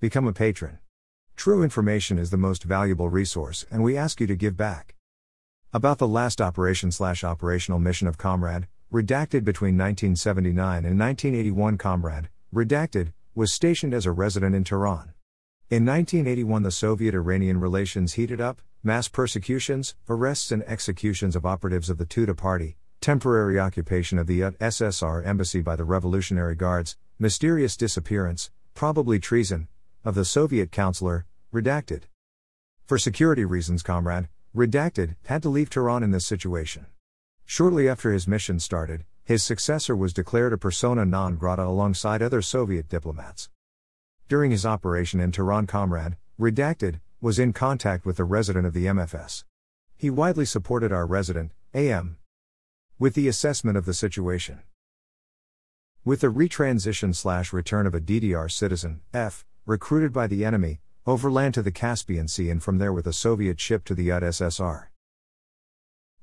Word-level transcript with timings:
Become 0.00 0.28
a 0.28 0.32
patron. 0.32 0.78
True 1.34 1.64
information 1.64 2.20
is 2.20 2.30
the 2.30 2.36
most 2.36 2.62
valuable 2.62 3.08
resource, 3.10 3.66
and 3.68 3.82
we 3.82 3.96
ask 3.96 4.20
you 4.20 4.28
to 4.28 4.36
give 4.36 4.56
back. 4.56 4.94
About 5.72 5.98
the 5.98 6.06
last 6.06 6.40
operation 6.40 6.92
slash 6.92 7.24
operational 7.24 7.80
mission 7.80 8.06
of 8.06 8.16
Comrade, 8.16 8.68
redacted 8.92 9.42
between 9.42 9.76
1979 9.76 10.84
and 10.84 11.00
1981, 11.00 11.78
Comrade, 11.78 12.28
redacted, 12.54 13.12
was 13.34 13.52
stationed 13.52 13.92
as 13.92 14.06
a 14.06 14.12
resident 14.12 14.54
in 14.54 14.62
Tehran. 14.62 15.14
In 15.68 15.84
1981, 15.84 16.62
the 16.62 16.70
Soviet 16.70 17.16
Iranian 17.16 17.58
relations 17.58 18.12
heated 18.12 18.40
up, 18.40 18.62
mass 18.84 19.08
persecutions, 19.08 19.96
arrests, 20.08 20.52
and 20.52 20.62
executions 20.62 21.34
of 21.34 21.44
operatives 21.44 21.90
of 21.90 21.98
the 21.98 22.06
Tudeh 22.06 22.36
Party, 22.36 22.76
temporary 23.00 23.58
occupation 23.58 24.16
of 24.16 24.28
the 24.28 24.42
USSR 24.42 25.26
embassy 25.26 25.60
by 25.60 25.74
the 25.74 25.82
Revolutionary 25.82 26.54
Guards, 26.54 26.96
mysterious 27.18 27.76
disappearance, 27.76 28.52
probably 28.74 29.18
treason, 29.18 29.66
of 30.04 30.14
the 30.14 30.24
Soviet 30.24 30.70
counselor, 30.70 31.26
redacted. 31.52 32.02
For 32.86 32.98
security 32.98 33.44
reasons, 33.44 33.82
comrade, 33.82 34.28
redacted, 34.54 35.16
had 35.26 35.42
to 35.42 35.48
leave 35.48 35.70
Tehran 35.70 36.02
in 36.02 36.10
this 36.10 36.26
situation. 36.26 36.86
Shortly 37.44 37.88
after 37.88 38.12
his 38.12 38.28
mission 38.28 38.60
started, 38.60 39.04
his 39.24 39.42
successor 39.42 39.94
was 39.94 40.12
declared 40.12 40.52
a 40.52 40.58
persona 40.58 41.04
non 41.04 41.36
grata 41.36 41.64
alongside 41.64 42.22
other 42.22 42.40
Soviet 42.40 42.88
diplomats. 42.88 43.50
During 44.28 44.50
his 44.50 44.64
operation 44.64 45.20
in 45.20 45.32
Tehran, 45.32 45.66
comrade, 45.66 46.16
redacted, 46.40 47.00
was 47.20 47.38
in 47.38 47.52
contact 47.52 48.06
with 48.06 48.16
the 48.16 48.24
resident 48.24 48.66
of 48.66 48.74
the 48.74 48.86
MFS. 48.86 49.44
He 49.96 50.10
widely 50.10 50.44
supported 50.44 50.92
our 50.92 51.06
resident, 51.06 51.52
AM, 51.74 52.18
with 52.98 53.14
the 53.14 53.28
assessment 53.28 53.76
of 53.76 53.84
the 53.84 53.94
situation. 53.94 54.60
With 56.04 56.20
the 56.20 56.28
retransition 56.28 57.14
slash 57.14 57.52
return 57.52 57.86
of 57.86 57.94
a 57.94 58.00
DDR 58.00 58.50
citizen, 58.50 59.00
F, 59.12 59.44
recruited 59.68 60.14
by 60.14 60.26
the 60.26 60.46
enemy, 60.46 60.80
overland 61.06 61.52
to 61.52 61.60
the 61.60 61.70
Caspian 61.70 62.26
Sea 62.26 62.48
and 62.48 62.62
from 62.62 62.78
there 62.78 62.90
with 62.90 63.06
a 63.06 63.12
Soviet 63.12 63.60
ship 63.60 63.84
to 63.84 63.94
the 63.94 64.08
UdSSR. 64.08 64.86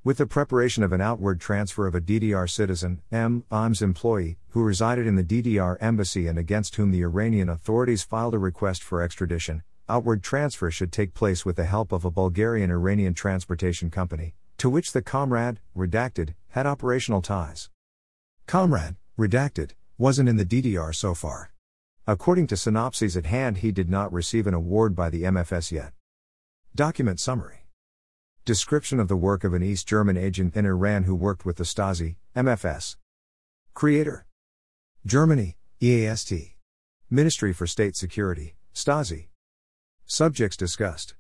With 0.04 0.18
the 0.18 0.26
preparation 0.26 0.82
of 0.82 0.92
an 0.92 1.00
outward 1.00 1.40
transfer 1.40 1.86
of 1.86 1.94
a 1.94 2.02
DDR 2.02 2.50
citizen, 2.50 3.04
M. 3.12 3.44
IM's 3.52 3.84
employee, 3.84 4.40
who 4.50 4.64
resided 4.64 5.06
in 5.06 5.16
the 5.16 5.24
DDR 5.24 5.78
embassy 5.80 6.26
and 6.26 6.40
against 6.40 6.78
whom 6.78 6.90
the 6.90 7.04
Iranian 7.04 7.48
authorities 7.48 8.02
filed 8.02 8.34
a 8.34 8.40
request 8.40 8.82
for 8.82 9.04
extradition, 9.04 9.62
outward 9.88 10.24
transfer 10.24 10.72
should 10.72 10.92
take 10.92 11.14
place 11.14 11.46
with 11.46 11.56
the 11.56 11.66
help 11.66 11.92
of 11.92 12.04
a 12.04 12.10
Bulgarian 12.10 12.72
Iranian 12.72 13.14
transportation 13.14 13.92
company, 13.92 14.34
to 14.58 14.72
which 14.72 14.92
the 14.92 15.04
Comrade, 15.04 15.60
redacted, 15.78 16.34
had 16.50 16.66
operational 16.66 17.22
ties. 17.22 17.70
Comrade, 18.48 18.96
redacted, 19.20 19.74
wasn't 20.00 20.30
in 20.30 20.38
the 20.38 20.46
DDR 20.46 20.96
so 20.96 21.14
far. 21.14 21.52
According 22.08 22.46
to 22.48 22.58
synopses 22.58 23.18
at 23.18 23.26
hand, 23.26 23.58
he 23.58 23.72
did 23.72 23.90
not 23.90 24.14
receive 24.14 24.46
an 24.46 24.54
award 24.54 24.96
by 24.96 25.10
the 25.10 25.24
MFS 25.24 25.72
yet. 25.72 25.92
Document 26.76 27.20
Summary 27.20 27.66
Description 28.46 29.00
of 29.00 29.08
the 29.08 29.16
work 29.16 29.44
of 29.44 29.56
an 29.56 29.64
East 29.64 29.88
German 29.88 30.16
agent 30.16 30.56
in 30.56 30.68
Iran 30.68 31.06
who 31.06 31.16
worked 31.16 31.48
with 31.48 31.58
the 31.58 31.64
Stasi, 31.64 32.18
MFS. 32.36 32.98
Creator 33.74 34.28
Germany, 35.04 35.58
EAST. 35.82 36.54
Ministry 37.10 37.52
for 37.52 37.66
State 37.66 37.96
Security, 37.96 38.56
Stasi. 38.72 39.30
Subjects 40.06 40.56
discussed 40.56 41.16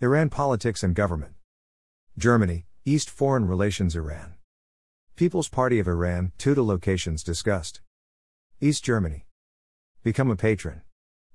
Iran 0.00 0.28
politics 0.28 0.82
and 0.82 0.92
government. 0.92 1.34
Germany, 2.18 2.66
East 2.84 3.08
Foreign 3.08 3.46
Relations 3.46 3.94
Iran. 3.94 4.34
People's 5.14 5.48
Party 5.48 5.78
of 5.78 5.86
Iran, 5.86 6.32
Tudeh 6.36 6.66
locations 6.66 7.22
discussed. 7.22 7.80
East 8.60 8.82
Germany. 8.82 9.26
Become 10.02 10.30
a 10.30 10.36
patron. 10.36 10.80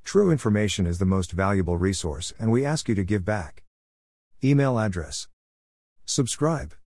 True 0.03 0.31
information 0.31 0.87
is 0.87 0.97
the 0.97 1.05
most 1.05 1.31
valuable 1.31 1.77
resource, 1.77 2.33
and 2.39 2.51
we 2.51 2.65
ask 2.65 2.89
you 2.89 2.95
to 2.95 3.03
give 3.03 3.23
back. 3.23 3.63
Email 4.43 4.79
address. 4.79 5.27
Subscribe. 6.05 6.75